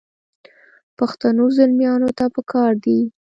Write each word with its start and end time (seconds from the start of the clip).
پښتنو 0.97 1.43
زلمیانو 1.57 2.09
ته 2.17 2.25
پکار 2.35 2.71
دي. 2.83 2.99